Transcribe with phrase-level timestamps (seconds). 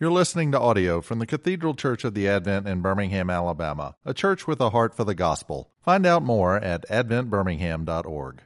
[0.00, 4.14] You're listening to audio from the Cathedral Church of the Advent in Birmingham, Alabama, a
[4.14, 5.70] church with a heart for the gospel.
[5.82, 8.40] Find out more at adventbirmingham.org.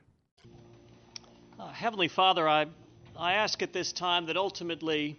[1.61, 2.67] Uh, Heavenly Father, I,
[3.17, 5.17] I ask at this time that ultimately,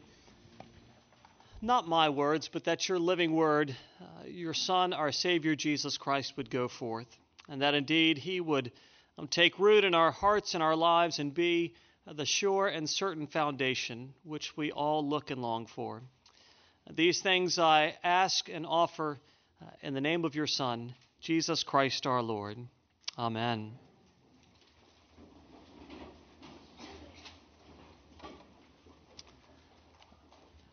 [1.62, 6.36] not my words, but that your living word, uh, your Son, our Savior Jesus Christ,
[6.36, 7.18] would go forth,
[7.48, 8.74] and that indeed he would
[9.18, 11.76] um, take root in our hearts and our lives and be
[12.06, 16.04] uh, the sure and certain foundation which we all look and long for.
[16.94, 19.18] These things I ask and offer
[19.60, 22.58] uh, in the name of your Son, Jesus Christ our Lord.
[23.18, 23.72] Amen.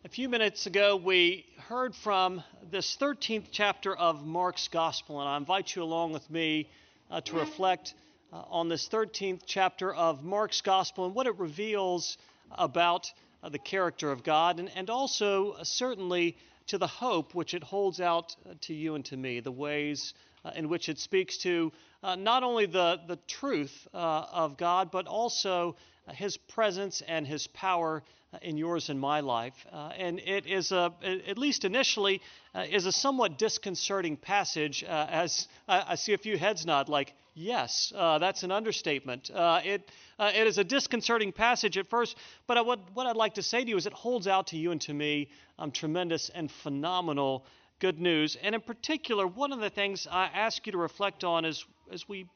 [0.04, 5.38] A few minutes ago, we heard from this 13th chapter of Mark's Gospel, and I
[5.38, 6.68] invite you along with me
[7.10, 7.94] uh, to reflect
[8.30, 12.18] uh, on this 13th chapter of Mark's Gospel and what it reveals
[12.50, 13.10] about
[13.42, 16.36] uh, the character of God, and, and also uh, certainly
[16.68, 20.14] to the hope which it holds out uh, to you and to me, the ways
[20.44, 25.06] uh, in which it speaks to uh, not only the, the truth of God, but
[25.06, 25.76] also
[26.10, 28.02] His presence and His power
[28.40, 29.66] in yours and my life.
[29.72, 32.22] and it is, a, at least initially,
[32.54, 37.92] is a somewhat disconcerting passage, as I, I see a few heads nod, like, Yes,
[37.96, 39.30] uh, that's an understatement.
[39.30, 42.16] Uh, it, uh, it is a disconcerting passage at first,
[42.46, 44.70] but what, what I'd like to say to you is it holds out to you
[44.70, 47.46] and to me um, tremendous and phenomenal
[47.78, 48.36] good news.
[48.42, 52.06] And in particular, one of the things I ask you to reflect on is as
[52.06, 52.26] we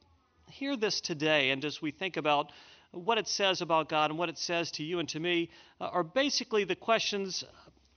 [0.50, 2.50] hear this today and as we think about
[2.92, 5.86] what it says about God and what it says to you and to me uh,
[5.86, 7.44] are basically the questions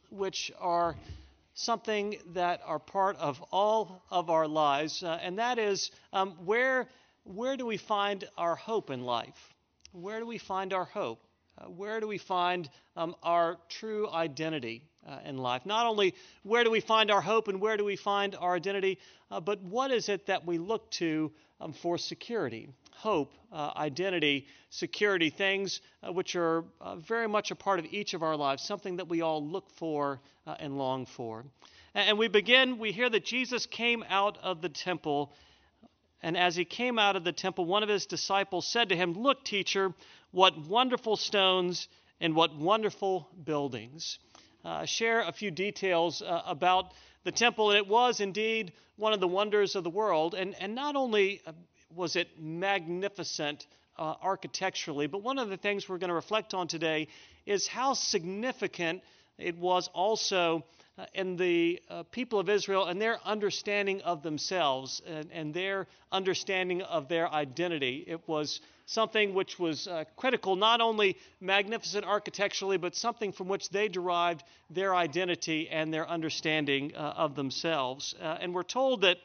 [0.09, 0.95] which are
[1.53, 6.87] something that are part of all of our lives, uh, and that is um, where,
[7.23, 9.53] where do we find our hope in life?
[9.91, 11.21] Where do we find our hope?
[11.57, 15.65] Uh, where do we find um, our true identity uh, in life?
[15.65, 18.97] Not only where do we find our hope and where do we find our identity,
[19.29, 22.69] uh, but what is it that we look to um, for security?
[22.99, 28.13] Hope, uh, identity, security, things uh, which are uh, very much a part of each
[28.13, 31.45] of our lives, something that we all look for uh, and long for.
[31.95, 35.31] And, and we begin, we hear that Jesus came out of the temple.
[36.21, 39.13] And as he came out of the temple, one of his disciples said to him,
[39.13, 39.93] Look, teacher,
[40.31, 41.87] what wonderful stones
[42.19, 44.19] and what wonderful buildings.
[44.65, 46.91] Uh, share a few details uh, about
[47.23, 47.69] the temple.
[47.69, 50.33] And it was indeed one of the wonders of the world.
[50.33, 51.41] And, and not only
[51.95, 53.65] was it magnificent
[53.97, 55.07] uh, architecturally.
[55.07, 57.07] But one of the things we're going to reflect on today
[57.45, 59.03] is how significant
[59.37, 60.63] it was also
[60.97, 65.87] uh, in the uh, people of Israel and their understanding of themselves and, and, their
[66.11, 68.03] understanding of their identity.
[68.05, 73.69] It was something which was uh, critical, not only magnificent architecturally, but something from which
[73.69, 78.13] they derived their identity and their understanding uh, of themselves.
[78.21, 79.17] Uh, and we're told that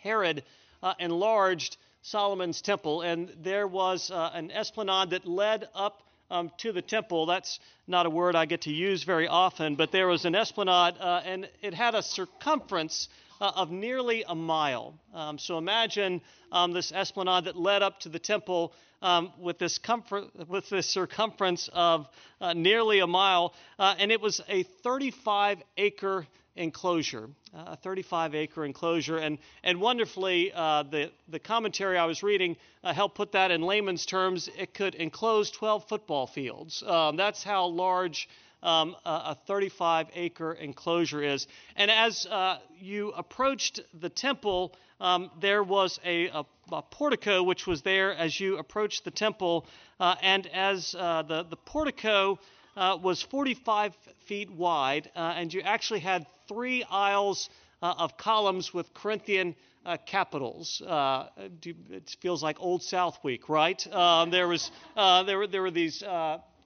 [0.00, 0.42] Herod
[0.82, 6.72] uh, enlarged Solomon's temple, and there was uh, an esplanade that led up um, to
[6.72, 7.26] the temple.
[7.26, 10.94] That's not a word I get to use very often, but there was an esplanade,
[10.98, 13.08] uh, and it had a circumference
[13.40, 14.94] uh, of nearly a mile.
[15.14, 16.20] Um, so imagine
[16.52, 20.86] um, this esplanade that led up to the temple um, with, this comfort, with this
[20.86, 22.06] circumference of
[22.40, 26.26] uh, nearly a mile, uh, and it was a 35 acre
[26.60, 29.16] enclosure, a 35 acre enclosure.
[29.16, 33.62] And, and wonderfully, uh, the, the commentary I was reading uh, helped put that in
[33.62, 34.48] layman's terms.
[34.58, 36.82] It could enclose 12 football fields.
[36.86, 38.28] Um, that's how large
[38.62, 41.46] um, a 35 acre enclosure is.
[41.76, 47.66] And as uh, you approached the temple, um, there was a, a, a, portico which
[47.66, 49.66] was there as you approached the temple.
[49.98, 52.38] Uh, and as uh, the, the portico
[52.76, 53.94] uh, was 45
[54.26, 57.50] feet wide, uh, and you actually had three aisles
[57.82, 59.54] uh, of columns with Corinthian
[59.86, 60.82] uh, capitals.
[60.82, 61.28] Uh,
[61.62, 63.86] it feels like Old South Week, right?
[63.92, 66.02] Um, there was uh, there were there were these.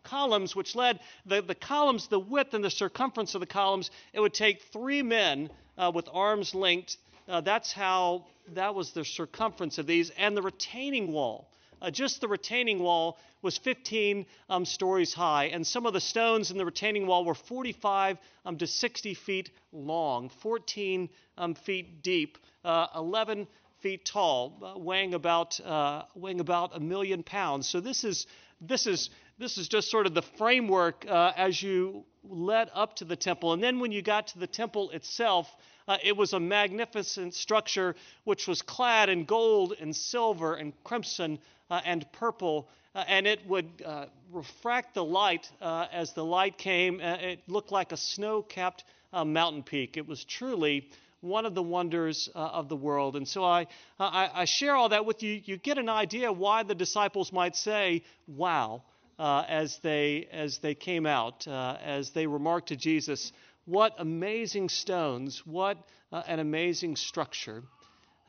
[0.03, 4.21] columns which led the, the columns the width and the circumference of the columns it
[4.21, 5.49] would take three men
[5.95, 6.99] with arms linked
[7.43, 11.49] that's how that was the circumference of these and the retaining wall
[11.85, 16.51] uh, just the retaining wall was 15 um, stories high, and some of the stones
[16.51, 22.39] in the retaining wall were 45 um, to 60 feet long, 14 um, feet deep,
[22.65, 23.47] uh, 11
[23.81, 27.69] feet tall, uh, weighing about uh, weighing about a million pounds.
[27.69, 28.27] So this is
[28.63, 33.05] this is this is just sort of the framework uh, as you led up to
[33.05, 35.55] the temple, and then when you got to the temple itself.
[35.87, 37.95] Uh, it was a magnificent structure
[38.25, 41.39] which was clad in gold and silver and crimson
[41.71, 46.57] uh, and purple uh, and it would uh, refract the light uh, as the light
[46.57, 47.01] came.
[47.01, 49.97] Uh, it looked like a snow capped uh, mountain peak.
[49.97, 50.89] It was truly
[51.21, 53.17] one of the wonders uh, of the world.
[53.17, 53.67] And so I,
[53.99, 55.41] I, I, share all that with you.
[55.45, 58.83] You get an idea why the disciples might say, wow,
[59.19, 63.33] as, they, as they came out, as they remarked to Jesus,
[63.65, 65.79] what amazing stones, what
[66.13, 67.63] an amazing structure.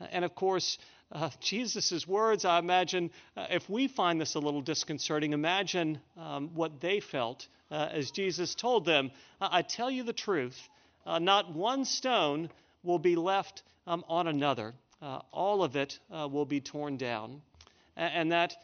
[0.00, 0.78] And of course,
[1.12, 6.50] uh, Jesus' words, I imagine, uh, if we find this a little disconcerting, imagine um,
[6.54, 9.10] what they felt uh, as Jesus told them,
[9.40, 10.68] I tell you the truth,
[11.04, 12.50] uh, not one stone
[12.82, 14.74] will be left um, on another.
[15.02, 17.42] Uh, all of it uh, will be torn down.
[17.96, 18.56] And, and that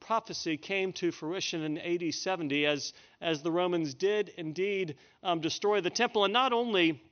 [0.00, 5.80] prophecy came to fruition in AD 70 as, as the Romans did indeed um, destroy
[5.80, 6.24] the temple.
[6.24, 7.02] And not only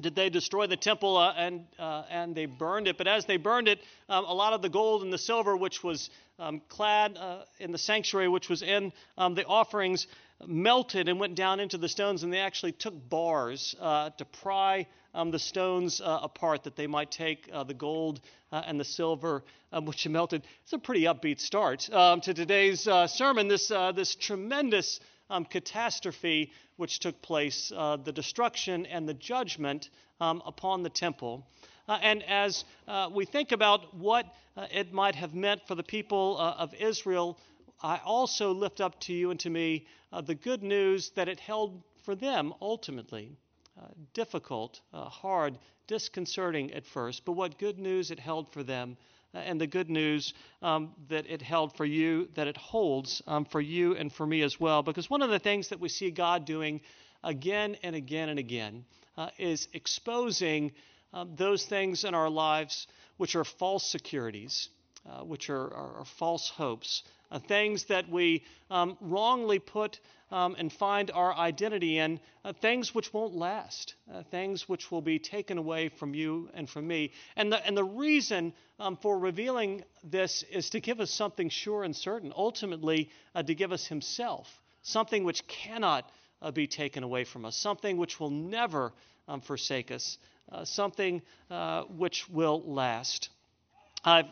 [0.00, 2.98] did they destroy the temple uh, and, uh, and they burned it.
[2.98, 5.82] But as they burned it, um, a lot of the gold and the silver, which
[5.82, 10.06] was um, clad uh, in the sanctuary, which was in um, the offerings,
[10.46, 12.22] melted and went down into the stones.
[12.22, 16.86] And they actually took bars uh, to pry um, the stones uh, apart that they
[16.86, 18.20] might take uh, the gold
[18.52, 20.42] and the silver, um, which melted.
[20.62, 23.48] It's a pretty upbeat start um, to today's sermon.
[23.48, 24.98] This, this tremendous
[25.30, 29.90] um, catastrophe which took place, uh, the destruction and the judgment
[30.20, 31.46] um, upon the temple.
[31.88, 34.26] Uh, and as uh, we think about what
[34.56, 37.38] uh, it might have meant for the people uh, of Israel,
[37.82, 41.38] I also lift up to you and to me uh, the good news that it
[41.38, 43.36] held for them ultimately.
[44.14, 48.96] difficult, hard, disconcerting at first, but what good news it held for them
[49.34, 53.60] and the good news um, that it held for you, that it holds um, for
[53.60, 54.82] you and for me as well.
[54.82, 56.80] Because one of the things that we see God doing
[57.22, 58.84] again and again and again
[59.16, 60.72] uh, is exposing
[61.12, 62.86] um, those things in our lives
[63.16, 64.68] which are false securities,
[65.08, 70.00] uh, which are, are, are, false hopes, uh, things that we um, wrongly put
[70.30, 75.00] um, and find our identity in, uh, things which won't last, uh, things which will
[75.00, 77.12] be taken away from you and from me.
[77.36, 81.84] And the, and the reason um, for revealing this is to give us something sure
[81.84, 84.48] and certain, ultimately, uh, to give us Himself,
[84.82, 86.10] something which cannot
[86.42, 88.92] uh, be taken away from us, something which will never
[89.28, 90.18] um, forsake us,
[90.50, 91.22] uh, something
[91.96, 93.30] which will last.
[94.06, 94.26] I've,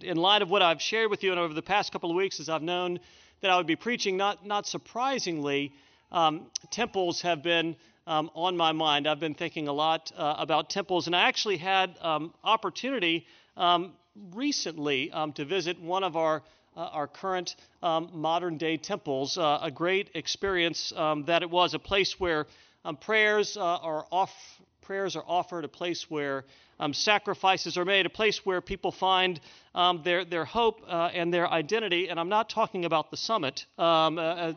[0.00, 2.38] in light of what I've shared with you and over the past couple of weeks,
[2.38, 3.00] as I've known
[3.40, 4.16] that I would be preaching.
[4.16, 5.72] Not, not surprisingly,
[6.12, 7.74] um, temples have been
[8.06, 9.08] um, on my mind.
[9.08, 13.94] I've been thinking a lot uh, about temples, and I actually had um, opportunity um,
[14.32, 16.44] recently um, to visit one of our
[16.76, 19.36] uh, our current um, modern day temples.
[19.36, 22.46] Uh, a great experience that it was, a place where
[23.00, 24.30] prayers uh, are off
[24.82, 26.44] prayers are offered, a place where
[26.78, 29.40] um, sacrifices are made, a place where people find
[29.74, 32.08] um, their, their hope uh, and their identity.
[32.08, 33.64] And I'm not talking about the summit.
[33.78, 34.52] Um, uh, uh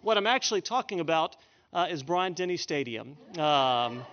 [0.00, 1.34] what I'm actually talking about
[1.72, 3.16] uh, is Bryant Denny Stadium.
[3.36, 4.04] Um,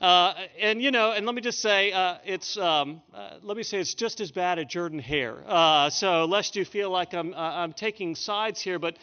[0.00, 3.00] uh, and you know, and let me just say, uh, it's um,
[3.42, 5.42] let me say it's just as bad at Jordan Hare.
[5.90, 8.96] so lest you feel like I'm I'm taking sides here, but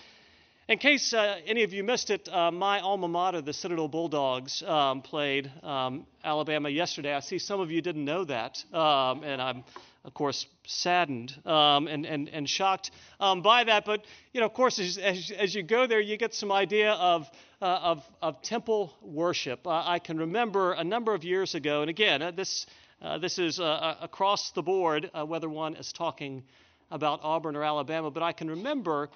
[0.67, 4.63] in case uh, any of you missed it, uh, my alma mater, the Citadel Bulldogs,
[4.63, 7.13] um, played um, Alabama yesterday.
[7.13, 9.63] I see some of you didn't know that, um, and I'm,
[10.05, 12.89] of course, saddened um, and, and, and shocked
[13.19, 13.85] um, by that.
[13.85, 16.93] But, you know, of course, as, as, as, you go there, you get some idea
[16.93, 17.27] of,
[17.61, 19.67] uh, of, of temple worship.
[19.67, 22.65] Uh, I can remember a number of years ago, and again, uh, this,
[23.03, 26.43] uh, this is across the board, whether one is talking
[26.89, 29.09] about Auburn or Alabama, but I can remember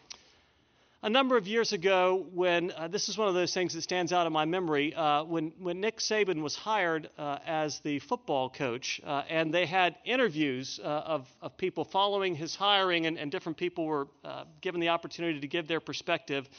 [1.01, 4.12] a number of years ago, when uh, this is one of those things that stands
[4.12, 8.50] out in my memory, uh, when, when Nick Saban was hired uh, as the football
[8.50, 13.32] coach, uh, and they had interviews uh, of, of people following his hiring, and, and
[13.32, 16.50] different people were uh, given the opportunity to give their perspective.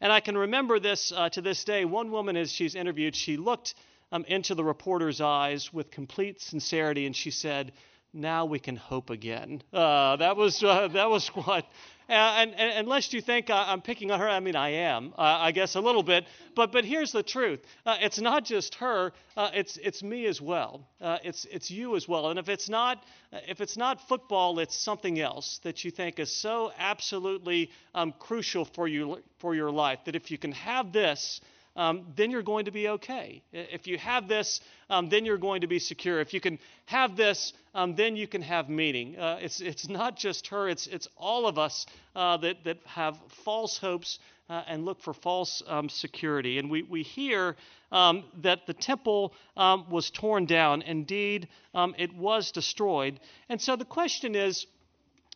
[0.00, 1.84] And I can remember this to this day.
[1.84, 3.74] One woman, as she's interviewed, she looked
[4.12, 7.72] um, into the reporter's eyes with complete sincerity, and she said,
[8.12, 9.62] now we can hope again.
[9.72, 11.66] That was that was what
[12.10, 15.52] and, and, unless you think I'm picking on her, I mean, I am, uh, I
[15.52, 16.26] guess, a little bit.
[16.56, 20.40] But, but here's the truth uh, it's not just her, uh, it's, it's me as
[20.40, 20.86] well.
[21.00, 22.30] Uh, it's, it's you as well.
[22.30, 26.34] And if it's, not, if it's not football, it's something else that you think is
[26.34, 31.40] so absolutely um, crucial for, you, for your life that if you can have this,
[31.76, 33.42] um, then you're going to be okay.
[33.52, 36.20] If you have this, um, then you're going to be secure.
[36.20, 39.18] If you can have this, um, then you can have meaning.
[39.18, 41.86] Uh, it's, it's not just her, it's, it's all of us
[42.16, 46.58] uh, that, that have false hopes uh, and look for false um, security.
[46.58, 47.56] And we, we hear
[47.92, 50.82] um, that the temple um, was torn down.
[50.82, 53.20] Indeed, it was destroyed.
[53.48, 54.66] And so the question is,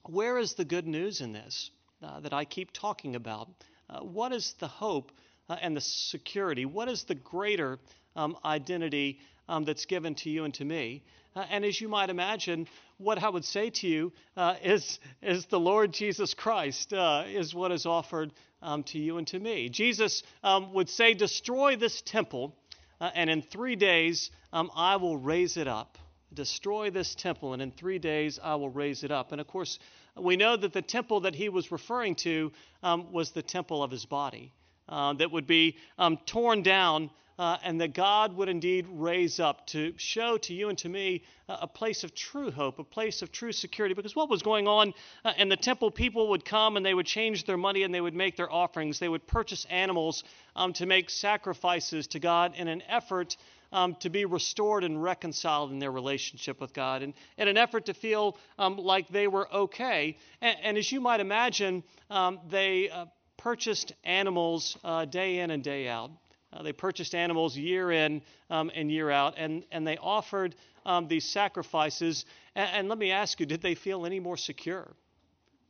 [0.07, 1.71] where is the good news in this
[2.03, 3.49] uh, that I keep talking about?
[3.89, 5.13] Uh, what is the hope
[5.49, 6.65] uh, and the security?
[6.65, 7.79] What is the greater
[8.17, 11.03] um, identity um, that's given to you and to me?
[11.37, 15.47] Uh, and as you might imagine, what I would say to you uh, is, is
[15.47, 18.33] the Lord Jesus Christ uh, is what is offered
[18.63, 19.69] um, to you and to me.
[19.69, 22.55] Jesus um, would say, Destroy this temple,
[23.01, 25.99] and in three days um, I will raise it up
[26.35, 29.33] destroy this temple, and in three days I will raise it up.
[29.33, 29.79] And of course,
[30.17, 33.91] we know that the temple that he was referring to um, was the temple of
[33.91, 34.53] his body
[34.89, 37.11] uh, that would be um, torn down.
[37.37, 41.25] Uh, and that God would indeed raise up to show to you and to me
[41.49, 43.93] uh, a place of true hope, a place of true security.
[43.93, 47.07] Because what was going on uh, in the temple, people would come and they would
[47.07, 49.01] change their money and they would make their offerings.
[49.01, 50.23] They would purchase animals
[50.55, 53.37] um, to make sacrifices to God in an effort
[53.75, 57.87] um, to be restored and reconciled in their relationship with God, and in an effort
[57.87, 60.17] to feel um, like they were okay.
[60.41, 63.07] And, and as you might imagine, um, they uh,
[63.45, 66.11] purchased animals uh, day in and day out.
[66.51, 70.55] Uh, they purchased animals year in um, and year out, and, and they offered
[70.87, 72.25] um, these sacrifices.
[72.55, 74.91] And, and, let me ask you, did they feel any more secure?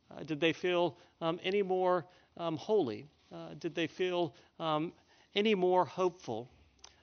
[0.09, 2.05] Uh, did they feel um, any more
[2.37, 3.07] holy?
[3.29, 4.33] Uh, did they feel
[5.35, 6.49] any more hopeful?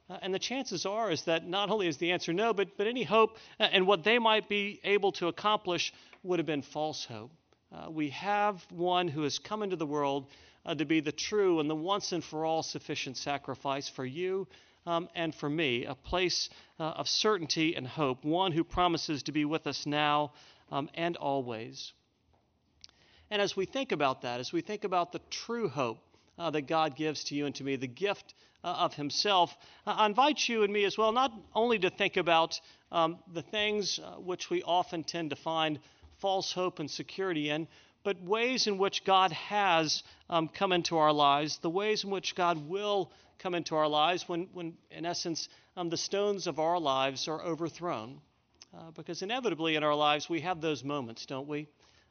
[0.08, 2.86] Uh, and the chances are is that not only is the answer no, but, but
[2.86, 7.04] any hope uh, and what they might be able to accomplish would have been false
[7.04, 7.30] hope.
[7.72, 10.26] Uh, we have one who has come into the world
[10.66, 14.46] uh, to be the true and the once and for all sufficient sacrifice for you
[14.86, 19.32] um, and for me, a place uh, of certainty and hope, one who promises to
[19.32, 20.32] be with us now
[20.70, 21.92] um, and always.
[23.30, 25.98] And as we think about that, as we think about the true hope
[26.38, 29.56] uh, that God gives to you and to me, the gift uh, of Himself.
[29.86, 32.60] Uh, I invite you and me as well not only to think about
[32.90, 35.78] um, the things which we often tend to find
[36.22, 37.68] false hope and security in,
[38.04, 42.34] but ways in which God has um, come into our lives, the ways in which
[42.34, 46.78] God will come into our lives when, when in essence, um, the stones of our
[46.78, 48.20] lives are overthrown.
[48.74, 51.68] Uh, because inevitably in our lives we have those moments, don't we?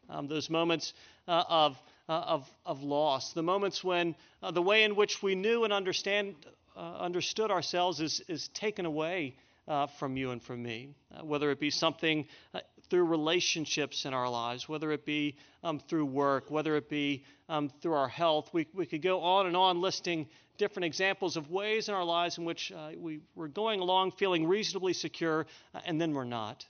[0.09, 0.93] Um, those moments
[1.27, 1.77] uh, of
[2.09, 5.71] uh, of, of loss, the moments when uh, the way in which we knew and
[5.71, 6.35] understand,
[6.75, 9.33] uh, understood ourselves is, is taken away
[9.67, 12.59] uh, from you and from me, uh, whether it be something uh,
[12.91, 17.71] through relationships in our lives, whether it be um, through work, whether it be um,
[17.81, 18.51] through our health.
[18.53, 20.27] We, we could go on and on listing
[20.59, 24.93] different examples of ways in our lives in which we, we're going along feeling reasonably
[24.93, 25.47] secure,
[25.85, 26.63] and then we're not.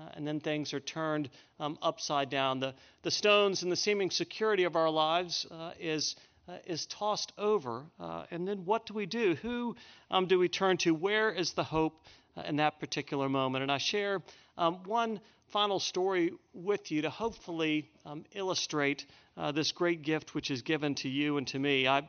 [0.00, 2.60] Uh, and then things are turned um, upside down.
[2.60, 6.16] The, the stones and the seeming security of our lives uh, is,
[6.48, 7.84] uh, is tossed over.
[7.98, 9.34] Uh, and then what do we do?
[9.42, 9.76] Who
[10.10, 10.94] um, do we turn to?
[10.94, 12.00] Where is the hope
[12.36, 13.62] uh, in that particular moment?
[13.62, 14.22] And I share
[14.56, 15.20] um, one
[15.52, 20.94] final story with you to hopefully um, illustrate uh, this great gift which is given
[20.96, 21.86] to you and to me.
[21.86, 22.04] I, a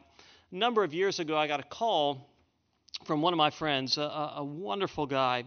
[0.51, 2.27] number of years ago, I got a call
[3.05, 5.45] from one of my friends, a, a wonderful guy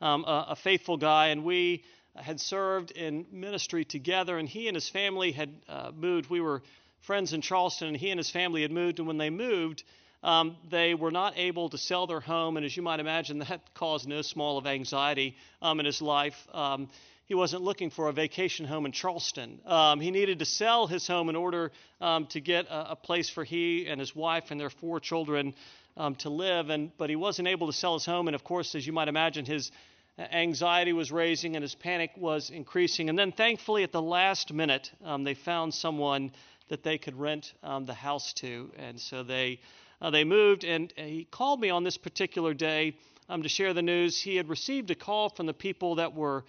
[0.00, 1.84] um, a, a, faithful guy, and we
[2.14, 4.38] had served in ministry together.
[4.38, 6.30] And he and his family had uh, moved.
[6.30, 6.62] We were
[7.00, 8.98] friends in Charleston, and he and his family had moved.
[8.98, 9.84] And when they moved,
[10.22, 12.56] um, they were not able to sell their home.
[12.56, 16.46] And as you might imagine, that caused no small of anxiety um, in his life.
[16.52, 16.88] Um,
[17.26, 19.60] he wasn't looking for a vacation home in Charleston.
[19.66, 23.28] Um, he needed to sell his home in order um, to get a, a, place
[23.28, 25.54] for he and his wife and their four children
[25.96, 28.28] um, to live, and but he wasn't able to sell his home.
[28.28, 29.72] And of course, as you might imagine, his
[30.18, 33.08] anxiety was raising and his panic was increasing.
[33.08, 36.30] And then, thankfully, at the last minute, um, they found someone
[36.68, 39.58] that they could rent um, the house to, and so they
[40.00, 40.62] uh, they moved.
[40.62, 42.96] And he called me on this particular day
[43.28, 44.20] um, to share the news.
[44.20, 46.42] He had received a call from the people that were uh,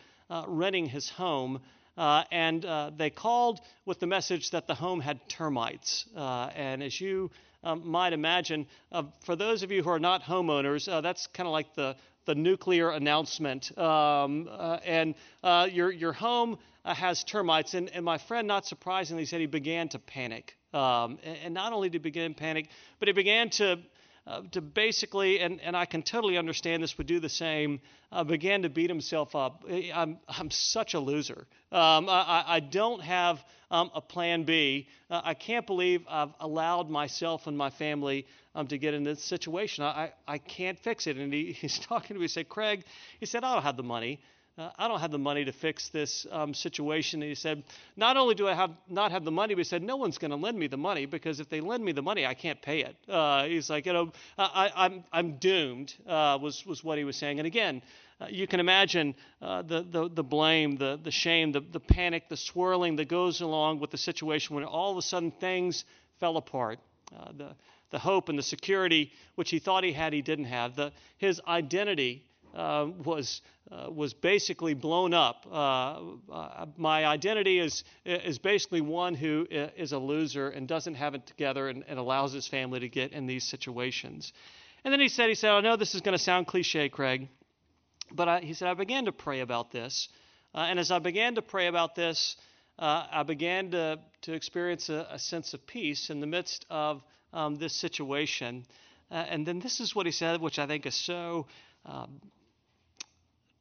[0.48, 1.62] renting his home.
[1.98, 6.06] Uh, and uh, they called with the message that the home had termites.
[6.16, 7.32] Uh, and as you
[7.64, 8.68] um, might imagine.
[8.92, 11.96] Uh, for those of you who are not homeowners, uh, that's kind of like the,
[12.26, 13.76] the nuclear announcement.
[13.78, 17.74] Um, uh, and uh, your, your home uh, has termites.
[17.74, 20.56] And, and my friend, not surprisingly, said he began to panic.
[20.74, 22.70] Um, and, and, not only did he begin to panic,
[23.00, 23.80] but he began to
[24.28, 27.80] uh, to basically, and, and I can totally understand this, would do the same,
[28.12, 29.64] uh, began to beat himself up.
[29.70, 31.48] I'm, I'm such a loser.
[31.72, 33.40] Um, I, I don't have
[33.72, 34.88] um, a plan B.
[35.10, 39.24] Uh, I can't believe I've allowed myself and my family um, to get in this
[39.24, 39.86] situation.
[39.86, 41.16] I, I can't fix it.
[41.16, 42.26] And he, he's talking to me.
[42.26, 42.84] He said, Craig,
[43.20, 44.20] he said, I don't have the money.
[44.58, 47.22] Uh, I don't have the money to fix this um, situation.
[47.22, 47.64] And he said,
[47.96, 50.32] Not only do I have not have the money, but he said, No one's going
[50.32, 52.80] to lend me the money because if they lend me the money, I can't pay
[52.80, 52.96] it.
[53.08, 57.16] Uh, he's like, You know, I, I'm, I'm doomed, uh, was, was what he was
[57.16, 57.40] saying.
[57.40, 57.84] And again,
[58.20, 62.30] uh, you can imagine uh, the, the, the blame, the, the shame, the, the panic,
[62.30, 65.86] the swirling that goes along with the situation when all of a sudden things
[66.20, 66.80] fell apart.
[67.16, 67.56] Uh, the,
[67.92, 70.76] the hope and the security which he thought he had, he didn't have.
[70.76, 72.24] The, his identity
[72.56, 75.46] uh, was uh, was basically blown up.
[75.52, 76.02] Uh,
[76.32, 81.26] uh, my identity is is basically one who is a loser and doesn't have it
[81.28, 84.34] together and, and allows his family to get in these situations.
[84.84, 87.28] And then he said, he said, I know this is going to sound cliche, Craig,
[88.12, 90.08] but I, he said I began to pray about this,
[90.56, 92.38] uh, and as I began to pray about this,
[92.80, 97.04] uh, I began to to experience a, a, sense of peace in the midst of
[97.34, 98.66] um, this situation.
[99.12, 101.48] and then this is what he said, which I think is so
[101.88, 102.20] um,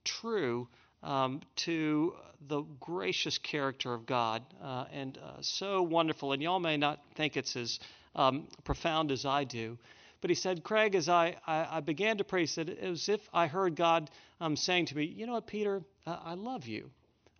[0.06, 0.68] true
[1.02, 2.14] um, to
[2.48, 6.32] the gracious character of God uh, and uh, so wonderful.
[6.32, 7.78] And y'all may not think it's as
[8.14, 9.78] um, profound as I do.
[10.20, 13.08] But he said, Craig, as I, I, I, began to pray, he said, it was
[13.08, 14.10] as if I heard God
[14.40, 16.90] um, saying to me, You know what, Peter, uh, I love you.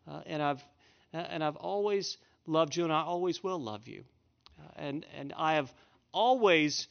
[0.06, 0.62] Uh, and, I've,
[1.14, 4.04] uh, and I've always loved you, and I always will love you.
[4.58, 5.72] Uh, and, and I have
[6.12, 6.86] always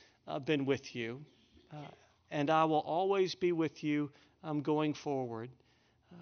[0.46, 1.24] been with you,
[2.32, 4.12] and I will always be with you
[4.44, 5.50] um, going forward.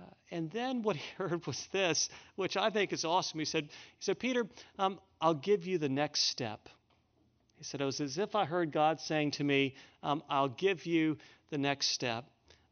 [0.01, 3.39] Uh, and then what he heard was this, which I think is awesome.
[3.39, 3.69] He said, he
[3.99, 4.45] said Peter,
[4.79, 6.69] um, I'll give you the next step.
[7.57, 10.85] He said, It was as if I heard God saying to me, um, I'll give
[10.85, 11.17] you
[11.49, 12.25] the next step.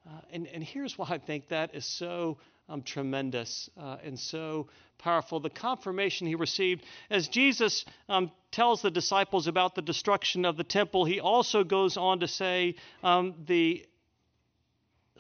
[0.06, 2.38] Uh, and, and here's why I think that is so
[2.68, 5.40] um, tremendous uh, and so powerful.
[5.40, 10.64] The confirmation he received as Jesus um, tells the disciples about the destruction of the
[10.64, 13.86] temple, he also goes on to say um, the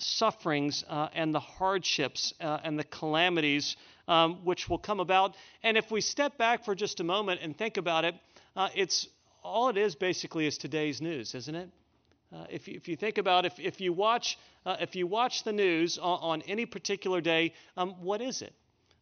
[0.01, 3.75] sufferings uh, and the hardships uh, and the calamities
[4.07, 5.35] um, which will come about.
[5.63, 8.15] And if we step back for just a moment and think about it,
[8.55, 9.07] uh, it's
[9.43, 11.69] all it is basically is today's news, isn't it?
[12.33, 15.43] Uh, if, you, if you think about if, if you watch uh, if you watch
[15.43, 18.53] the news on, on any particular day, um, what is it?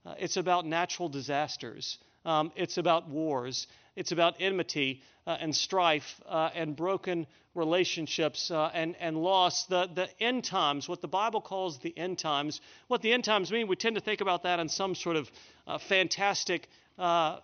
[0.05, 1.97] Uh, it's about natural disasters.
[2.25, 3.67] Um, it's about wars.
[3.99, 9.65] It's about enmity uh, and strife uh, and broken relationships uh, and, and loss.
[9.65, 13.51] The, the end times, what the Bible calls the end times, what the end times
[13.51, 15.29] mean, we tend to think about that in some sort of
[15.67, 17.39] uh, fantastic, uh,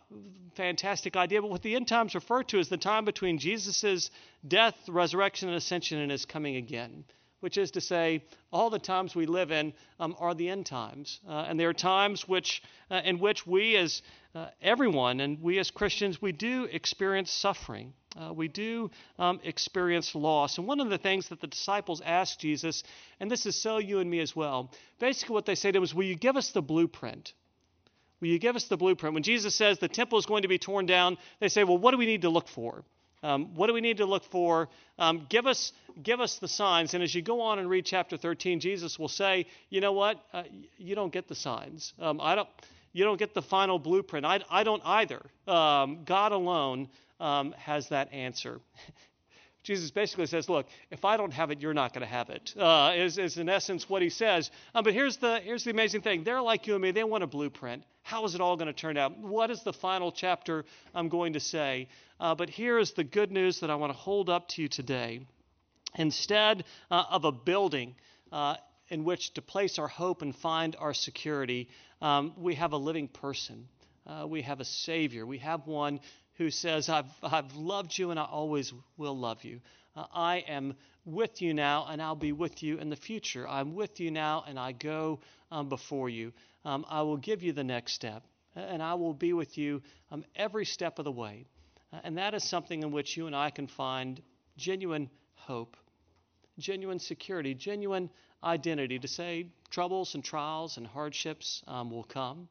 [0.56, 1.41] fantastic idea.
[1.41, 4.10] But what the end times refer to is the time between Jesus'
[4.47, 7.03] death, resurrection, and ascension and his coming again
[7.45, 11.19] which is to say, all the times we live in um, are the end times.
[11.29, 14.01] Uh, and there are times which, uh, in which we, as
[14.34, 17.93] uh, everyone, and we as Christians, we do experience suffering.
[18.19, 20.58] Uh, we do um, experience loss.
[20.58, 22.81] And one of the things that the disciples asked Jesus,
[23.19, 25.84] and this is so you and me as well, basically what they say to him
[25.84, 27.34] is, Will you give us the blueprint?
[28.21, 29.13] Will you give us the blueprint?
[29.13, 31.91] When Jesus says the temple is going to be torn down, they say, Well, what
[31.91, 32.84] do we need to look for?
[33.23, 34.69] Um, what do we need to look for?
[34.99, 36.93] Um, give us give us the signs.
[36.93, 40.19] And as you go on and read chapter 13, Jesus will say, you know what?
[40.34, 40.43] Uh,
[40.78, 41.93] you don't get the signs.
[41.99, 42.49] Um, I don't.
[42.93, 44.25] You don't get the final blueprint.
[44.25, 45.21] I, I don't either.
[45.47, 46.88] Um, God alone
[47.19, 48.62] um, has that answer.
[49.63, 52.54] Jesus basically says, "Look, if I don't have it, you're not going to have it."
[52.56, 54.51] Uh, is, is in essence what he says.
[54.73, 56.91] Um, but here's the here's the amazing thing: they're like you and me.
[56.91, 57.84] They want a blueprint.
[58.04, 59.17] How is it all going to turn out?
[59.17, 61.88] What is the final chapter I'm going to say?
[62.19, 64.67] Uh, but here is the good news that I want to hold up to you
[64.67, 65.25] today.
[65.95, 67.95] Instead uh, of a building
[68.32, 68.56] uh,
[68.89, 71.69] in which to place our hope and find our security,
[72.01, 73.67] um, we have a living person.
[74.06, 75.25] Uh, we have a Savior.
[75.25, 75.99] We have one
[76.36, 79.62] who says, I've, I've loved you and I always will love you.
[79.95, 80.75] Uh, I am
[81.06, 83.47] with you now and I'll be with you in the future.
[83.47, 85.19] I'm with you now and I go
[85.51, 86.34] um, before you.
[86.63, 88.23] Um, I will give you the next step
[88.56, 91.45] and I will be with you um, every step of the way.
[92.03, 94.21] And that is something in which you and I can find
[94.58, 95.77] genuine hope,
[96.58, 98.10] genuine security, genuine
[98.43, 102.47] identity to say troubles and trials and hardships um, will come,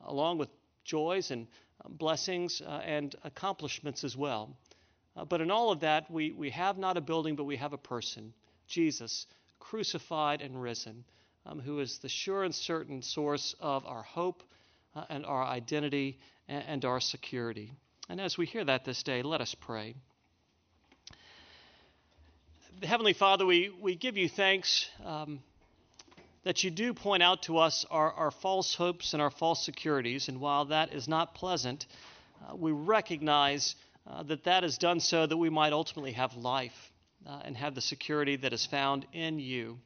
[0.00, 0.48] along with
[0.84, 1.46] joys and
[1.88, 4.56] blessings uh, and accomplishments as well.
[5.16, 7.72] Uh, but in all of that, we, we have not a building, but we have
[7.72, 8.32] a person,
[8.66, 9.26] Jesus,
[9.58, 11.04] crucified and risen,
[11.46, 14.42] um, who is the sure and certain source of our hope
[14.94, 17.72] uh, and our identity and, and, our security.
[18.08, 19.94] And as we hear that this day, let us pray.
[22.82, 24.88] Heavenly Father, we, we give you thanks.
[25.04, 25.40] Um,
[26.44, 30.28] that you do point out to us our, our false hopes and our false securities.
[30.28, 31.84] And while that is not pleasant,
[32.48, 33.74] uh, we recognize
[34.06, 36.72] uh, that that is done so that we might ultimately have life
[37.26, 39.76] uh, and have the security that is found in you.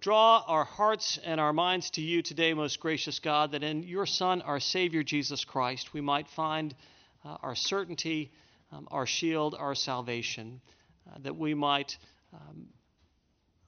[0.00, 4.04] draw our hearts and our minds to you today, most gracious God, that in your
[4.04, 6.74] Son, our Savior Jesus Christ, we might find
[7.24, 8.30] uh, our certainty,
[8.72, 10.60] um, our shield, our salvation,
[11.08, 11.96] uh, that we might
[12.32, 12.68] um,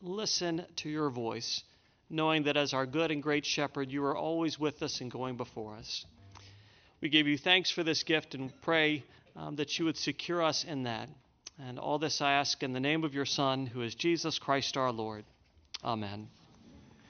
[0.01, 1.63] listen to your voice,
[2.11, 5.37] knowing that as our good and great shepherd, you are always with us and going
[5.37, 6.05] before us.
[7.01, 9.05] We give you thanks for this gift and pray
[9.37, 11.09] um, that you would secure us in that.
[11.59, 14.77] And all this I ask in the name of your Son, who is Jesus Christ
[14.77, 15.25] our Lord.
[15.85, 16.29] Amen.